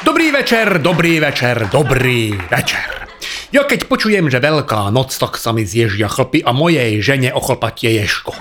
[0.00, 3.04] Dobrý večer, dobrý večer, dobrý večer.
[3.52, 8.00] Ja keď počujem, že veľká noc, tak sa mi zježia chlpy a mojej žene ochlpatie
[8.00, 8.32] ješko.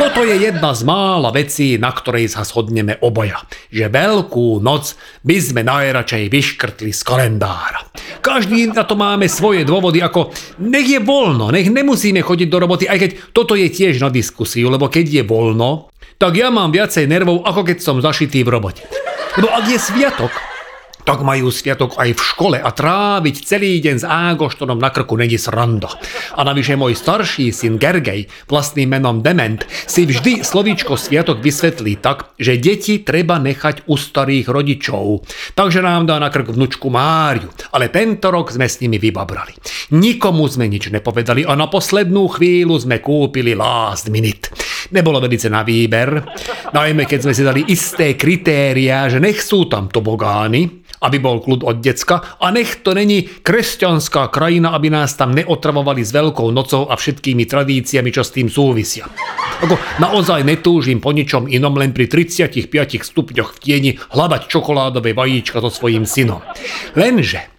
[0.00, 3.44] Toto je jedna z mála vecí, na ktorej sa shodneme oboja.
[3.68, 7.84] Že veľkú noc by sme najradšej vyškrtli z kalendára.
[8.24, 10.32] Každý na to máme svoje dôvody, ako
[10.64, 14.72] nech je voľno, nech nemusíme chodiť do roboty, aj keď toto je tiež na diskusiu,
[14.72, 18.88] lebo keď je voľno, tak ja mám viacej nervov, ako keď som zašitý v robote.
[19.36, 20.53] Lebo ak je sviatok,
[21.04, 25.36] tak majú sviatok aj v škole a tráviť celý deň s Ágoštonom na krku není
[25.36, 25.92] sranda.
[26.34, 32.32] A navyše môj starší syn Gergej, vlastným menom Dement, si vždy slovíčko sviatok vysvetlí tak,
[32.40, 35.28] že deti treba nechať u starých rodičov.
[35.52, 39.52] Takže nám dá na krk vnučku Máriu, ale tento rok sme s nimi vybabrali.
[39.92, 44.48] Nikomu sme nič nepovedali a na poslednú chvíľu sme kúpili last minute.
[44.92, 46.20] Nebolo velice na výber,
[46.72, 51.60] najmä keď sme si dali isté kritéria, že nech sú tam tobogány, aby bol kľud
[51.62, 56.88] od decka a nech to není kresťanská krajina, aby nás tam neotravovali s Veľkou nocou
[56.88, 59.04] a všetkými tradíciami, čo s tým súvisia.
[59.60, 62.72] Ako naozaj netúžim po ničom inom, len pri 35
[63.04, 66.42] stupňoch v tieni hľadať čokoládové vajíčka so svojím synom.
[66.98, 67.53] Lenže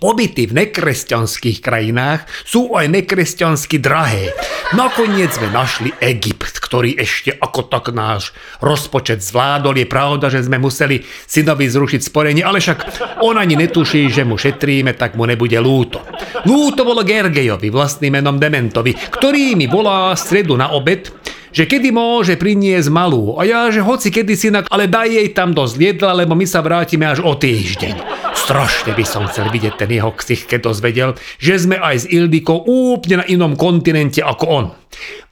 [0.00, 4.32] Pobyty v nekresťanských krajinách sú aj nekresťansky drahé.
[4.72, 8.32] Nakoniec sme našli Egypt, ktorý ešte ako tak náš
[8.64, 9.76] rozpočet zvládol.
[9.76, 12.78] Je pravda, že sme museli synovi zrušiť sporenie, ale však
[13.20, 16.00] on ani netuší, že mu šetríme, tak mu nebude lúto.
[16.48, 21.12] Lúto bolo Gergejovi, vlastným menom Dementovi, ktorý mi volá stredu na obed,
[21.52, 23.36] že kedy môže priniesť malú.
[23.36, 26.64] A ja, že hoci kedy synak, ale daj jej tam dosť jedla, lebo my sa
[26.64, 28.21] vrátime až o týždeň.
[28.42, 32.66] Strašne by som chcel vidieť ten jeho ksich, keď dozvedel, že sme aj s Ildikou
[32.66, 34.66] úplne na inom kontinente ako on.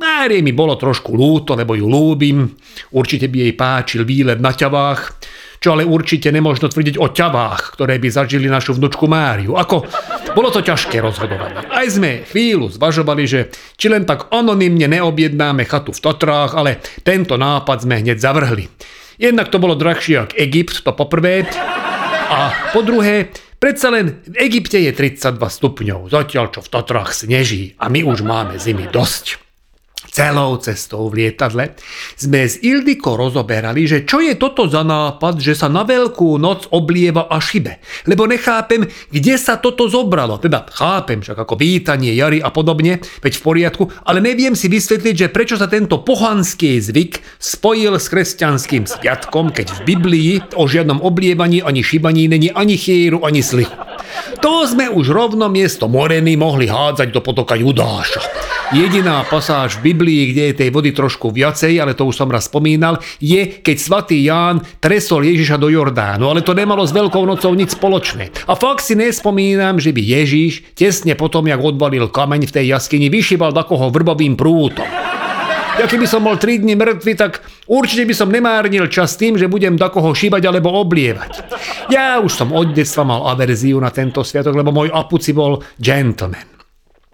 [0.00, 2.48] Márie mi bolo trošku lúto, lebo ju lúbim.
[2.96, 5.20] Určite by jej páčil výlet na ťavách,
[5.60, 9.52] čo ale určite nemožno tvrdiť o ťavách, ktoré by zažili našu vnučku Máriu.
[9.60, 9.84] Ako,
[10.32, 11.60] bolo to ťažké rozhodovanie.
[11.60, 17.36] Aj sme chvíľu zvažovali, že či len tak anonymne neobjednáme chatu v Tatrách, ale tento
[17.36, 18.64] nápad sme hneď zavrhli.
[19.20, 21.46] Jednak to bolo drahšie ako Egypt, to poprvé,
[22.24, 23.28] a po druhé,
[23.60, 28.24] predsa len v Egypte je 32 stupňov, zatiaľ čo v Tatrách sneží a my už
[28.24, 29.43] máme zimy dosť
[30.10, 31.76] celou cestou v lietadle,
[32.14, 36.70] sme s Ildiko rozoberali, že čo je toto za nápad, že sa na veľkú noc
[36.70, 37.80] oblieva a šibe.
[38.08, 40.40] Lebo nechápem, kde sa toto zobralo.
[40.40, 45.14] Teda chápem, však ako vítanie jary a podobne, veď v poriadku, ale neviem si vysvetliť,
[45.14, 51.02] že prečo sa tento pohanský zvyk spojil s kresťanským sviatkom, keď v Biblii o žiadnom
[51.02, 53.74] oblievaní ani šibaní není ani chýru, ani slichu.
[54.40, 58.22] To sme už rovno miesto Moreny mohli hádzať do potoka Judáša.
[58.72, 62.48] Jediná pasáž v Biblii, kde je tej vody trošku viacej, ale to už som raz
[62.48, 67.52] spomínal, je, keď svatý Ján tresol Ježiša do Jordánu, ale to nemalo s Veľkou nocou
[67.52, 68.32] nič spoločné.
[68.48, 73.12] A fakt si nespomínam, že by Ježiš tesne potom, jak odvalil kameň v tej jaskyni,
[73.12, 74.88] vyšíval takoho vrbovým prútom.
[75.74, 79.50] Ja keby som bol 3 dní mŕtvy, tak určite by som nemárnil čas tým, že
[79.50, 81.50] budem takoho šíbať alebo oblievať.
[81.90, 86.53] Ja už som od detstva mal averziu na tento sviatok, lebo môj apuci bol gentleman.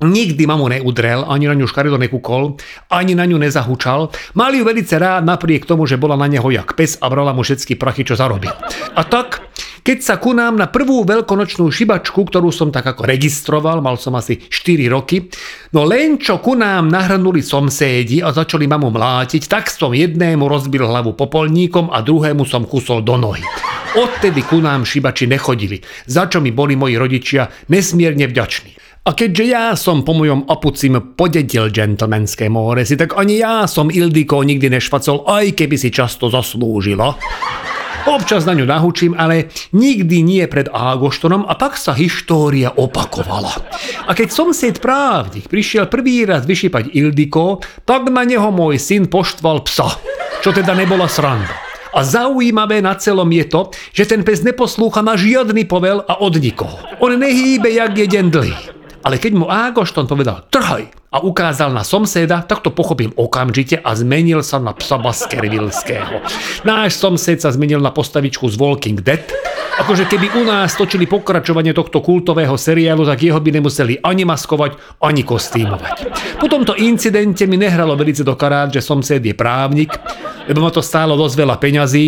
[0.01, 2.57] Nikdy mamu neudrel, ani na ňu škaredo nekúkol,
[2.89, 4.09] ani na ňu nezahučal.
[4.33, 7.45] Mal ju velice rád napriek tomu, že bola na neho jak pes a brala mu
[7.45, 8.49] všetky prachy, čo zarobil.
[8.97, 9.45] A tak,
[9.85, 14.17] keď sa ku nám na prvú veľkonočnú šibačku, ktorú som tak ako registroval, mal som
[14.17, 15.29] asi 4 roky,
[15.77, 20.85] no len čo ku nám nahrnuli somsédi a začali mamu mlátiť, tak som jednému rozbil
[20.85, 23.45] hlavu popolníkom a druhému som kusol do nohy.
[24.01, 28.81] Odtedy ku nám šibači nechodili, za čo mi boli moji rodičia nesmierne vďační.
[29.01, 34.45] A keďže ja som po mojom opucim podedil džentlmenské móresy, tak ani ja som Ildiko
[34.45, 37.17] nikdy nešvacol, aj keby si často zaslúžila.
[38.05, 43.57] Občas na ňu nahučím, ale nikdy nie pred Ágoštonom a tak sa história opakovala.
[44.05, 49.65] A keď sied právnik prišiel prvý raz vyšípať Ildiko, tak na neho môj syn poštval
[49.65, 49.97] psa,
[50.45, 51.57] čo teda nebola sranda.
[51.97, 53.61] A zaujímavé na celom je to,
[53.97, 56.77] že ten pes neposlúcha na žiadny povel a od nikoho.
[57.01, 58.80] On nehýbe, jak je deň dlhý.
[59.11, 63.91] Ale keď mu Ágošton povedal trhaj a ukázal na somseda, tak to pochopil okamžite a
[63.99, 66.23] zmenil sa na psa Baskervillského.
[66.63, 69.27] Náš somsed sa zmenil na postavičku z Walking Dead.
[69.83, 74.79] Akože keby u nás točili pokračovanie tohto kultového seriálu, tak jeho by nemuseli ani maskovať,
[75.03, 76.07] ani kostýmovať.
[76.39, 79.91] Po tomto incidente mi nehralo velice do karát, že somsed je právnik,
[80.47, 82.07] lebo ma to stálo dosť veľa peňazí,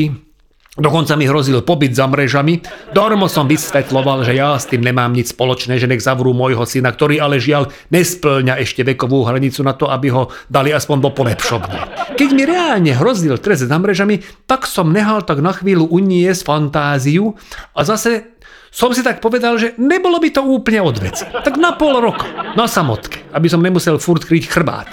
[0.72, 2.64] Dokonca mi hrozil pobyt za mrežami.
[2.96, 6.88] Dormo som vysvetloval, že ja s tým nemám nič spoločné, že nech zavrú môjho syna,
[6.88, 11.76] ktorý ale žiaľ nesplňa ešte vekovú hranicu na to, aby ho dali aspoň do polepšovne.
[12.16, 17.36] Keď mi reálne hrozil trest za mrežami, tak som nehal tak na chvíľu uniesť fantáziu
[17.76, 18.32] a zase
[18.72, 21.28] som si tak povedal, že nebolo by to úplne od veci.
[21.28, 22.24] Tak na pol roka,
[22.56, 24.88] na samotke, aby som nemusel furt kryť chrbát.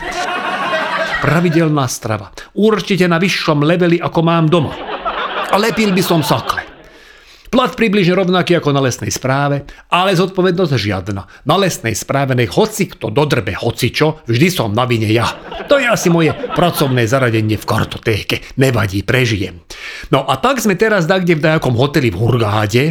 [1.23, 2.35] Pravidelná strava.
[2.51, 4.88] Určite na vyššom leveli, ako mám doma
[5.57, 6.61] lepil by som sakle.
[7.49, 11.49] Plat približne rovnaký ako na lesnej správe, ale zodpovednosť žiadna.
[11.49, 15.25] Na lesnej správe nech hoci kto dodrbe hocičo, vždy som na vine ja.
[15.65, 18.45] To je asi moje pracovné zaradenie v kartotéke.
[18.61, 19.65] Nevadí, prežijem.
[20.13, 22.85] No a tak sme teraz kde v nejakom hoteli v Hurgáde,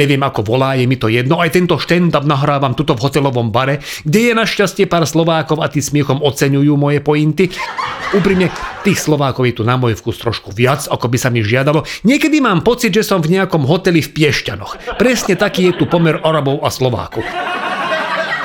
[0.00, 3.84] neviem ako volá, je mi to jedno, aj tento štend-up nahrávam tuto v hotelovom bare,
[4.08, 7.52] kde je našťastie pár Slovákov a tí smiechom oceňujú moje pointy.
[8.16, 8.48] Úprimne,
[8.84, 11.84] tých Slovákov je tu na môj vkus trošku viac, ako by sa mi žiadalo.
[12.04, 14.96] Niekedy mám pocit, že som v nejakom hoteli v Piešťanoch.
[14.96, 17.24] Presne taký je tu pomer Arabov a Slovákov.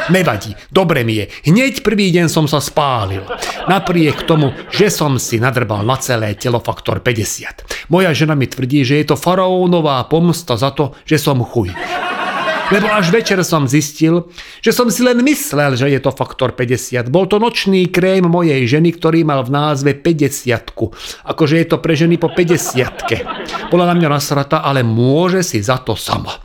[0.06, 1.26] Nevadí, dobre mi je.
[1.50, 3.26] Hneď prvý deň som sa spálil.
[3.66, 7.90] Napriek tomu, že som si nadrbal na celé telo faktor 50.
[7.90, 11.74] Moja žena mi tvrdí, že je to faraónová pomsta za to, že som chuj.
[12.74, 14.26] Lebo až večer som zistil,
[14.58, 17.14] že som si len myslel, že je to faktor 50.
[17.14, 20.74] Bol to nočný krém mojej ženy, ktorý mal v názve 50.
[21.30, 23.70] Akože je to pre ženy po 50.
[23.70, 26.42] Bola na mňa nasrata, ale môže si za to sama.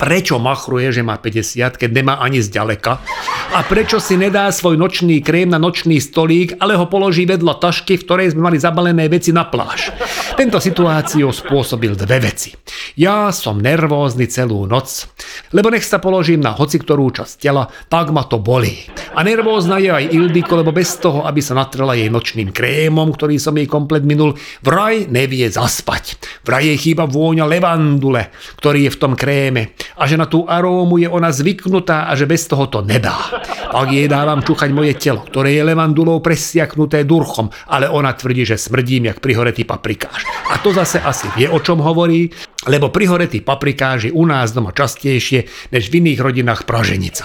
[0.00, 3.02] Prečo machruje, že má 50, keď nemá ani zďaleka?
[3.50, 7.98] A prečo si nedá svoj nočný krém na nočný stolík, ale ho položí vedľa tašky,
[7.98, 9.90] v ktorej sme mali zabalené veci na pláž?
[10.38, 12.54] Tento situáciu spôsobil dve veci.
[12.94, 15.10] Ja som nervózny celú noc,
[15.50, 18.86] lebo nech sa položím na hoci ktorú časť tela, tak ma to bolí.
[19.18, 23.42] A nervózna je aj Ildiko, lebo bez toho, aby sa natrela jej nočným krémom, ktorý
[23.42, 26.22] som jej komplet minul, vraj nevie zaspať.
[26.46, 28.30] Vraj jej chýba vôňa levandule,
[28.62, 32.30] ktorý je v tom kréme a že na tú arómu je ona zvyknutá a že
[32.30, 33.39] bez toho to nedá.
[33.70, 38.58] Pak jej dávam čúchať moje telo, ktoré je levandulou presiaknuté durchom, ale ona tvrdí, že
[38.58, 40.26] smrdím jak prihoretý paprikáš.
[40.50, 42.28] A to zase asi vie, o čom hovorí,
[42.66, 47.24] lebo prihoretý paprikáš je u nás doma častejšie než v iných rodinách praženica.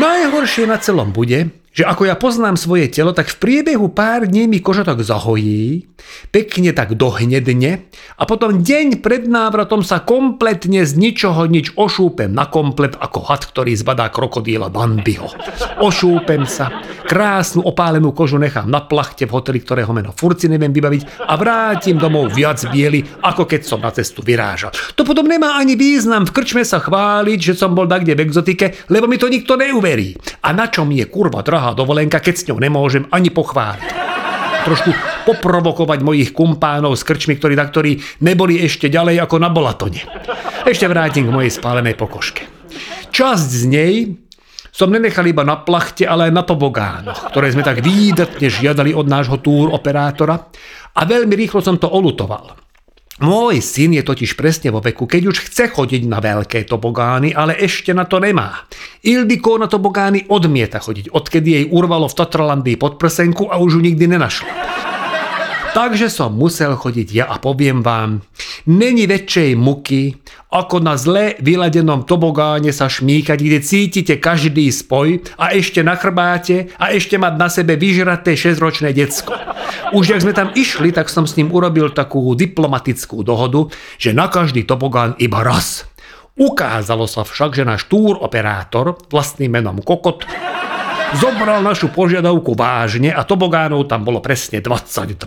[0.00, 4.44] Najhoršie na celom bude, že ako ja poznám svoje telo, tak v priebehu pár dní
[4.44, 5.88] mi koža tak zahojí,
[6.28, 7.88] pekne tak dohnedne
[8.20, 13.48] a potom deň pred návratom sa kompletne z ničoho nič ošúpem na komplet ako had,
[13.48, 15.32] ktorý zbadá krokodíla Bambiho.
[15.80, 21.24] Ošúpem sa, krásnu opálenú kožu nechám na plachte v hoteli, ktorého meno furci neviem vybaviť
[21.24, 24.76] a vrátim domov viac biely, ako keď som na cestu vyrážal.
[24.92, 28.76] To potom nemá ani význam v krčme sa chváliť, že som bol takde v exotike,
[28.92, 30.12] lebo mi to nikto neuverí.
[30.44, 33.86] A na čom je kurva drahá drahá dovolenka, keď s ňou nemôžem ani pochváliť.
[34.66, 34.90] Trošku
[35.30, 40.02] poprovokovať mojich kumpánov s krčmi, ktorí na ktorí neboli ešte ďalej ako na Bolatone.
[40.66, 42.50] Ešte vrátim k mojej spálenej pokožke.
[43.14, 43.94] Časť z nej
[44.74, 49.06] som nenechal iba na plachte, ale aj na tobogánoch, ktoré sme tak výdatne žiadali od
[49.06, 50.34] nášho túr operátora
[50.98, 52.61] a veľmi rýchlo som to olutoval.
[53.22, 57.54] Môj syn je totiž presne vo veku, keď už chce chodiť na veľké tobogány, ale
[57.54, 58.66] ešte na to nemá.
[59.06, 64.10] Ildiko na tobogány odmieta chodiť, odkedy jej urvalo v Tatralandii podprsenku a už ju nikdy
[64.10, 64.50] nenašla.
[65.72, 68.20] Takže som musel chodiť ja a poviem vám,
[68.68, 70.12] není väčšej muky,
[70.52, 76.68] ako na zle vyladenom tobogáne sa šmíkať, kde cítite každý spoj a ešte na chrbáte
[76.76, 79.32] a ešte mať na sebe vyžraté 6-ročné decko.
[79.96, 84.28] Už jak sme tam išli, tak som s ním urobil takú diplomatickú dohodu, že na
[84.28, 85.88] každý tobogán iba raz.
[86.36, 90.28] Ukázalo sa však, že náš túr operátor vlastným menom Kokot
[91.12, 95.20] Zobral našu požiadavku vážne a tobogánov tam bolo presne 22.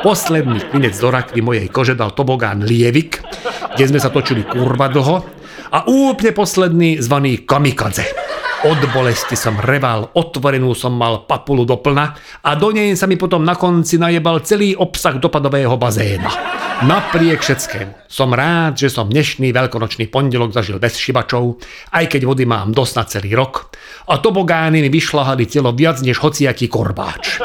[0.00, 3.20] Posledný klinec do rakvy mojej kože dal tobogán Lievik,
[3.76, 5.16] kde sme sa točili kurva dlho
[5.68, 8.08] a úplne posledný zvaný Kamikadze.
[8.62, 12.16] Od bolesti som reval, otvorenú som mal papulu doplna
[12.46, 16.30] a do nej sa mi potom na konci najebal celý obsah dopadového bazéna.
[16.82, 21.62] Napriek všetkému som rád, že som dnešný veľkonočný pondelok zažil bez šibačov,
[21.94, 23.70] aj keď vody mám dosť na celý rok
[24.10, 27.38] a tobogány mi vyšľahali telo viac než hociaký korbáč.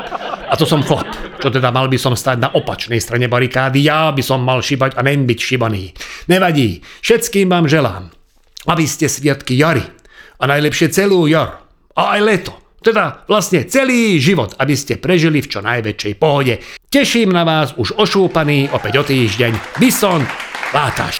[0.49, 4.09] A to som chlap, čo teda mal by som stať na opačnej strane barikády, ja
[4.09, 5.93] by som mal šibať a nem byť šibaný.
[6.33, 8.09] Nevadí, všetkým vám želám,
[8.65, 9.85] aby ste sviatky jary
[10.41, 11.61] a najlepšie celú jar
[11.93, 16.63] a aj leto teda vlastne celý život, aby ste prežili v čo najväčšej pohode.
[16.87, 19.75] Teším na vás už ošúpaný opäť o týždeň.
[19.75, 20.23] Bison
[20.71, 21.19] Látaš.